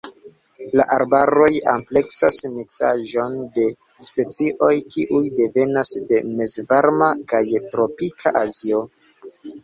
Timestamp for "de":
3.57-3.65, 6.13-6.21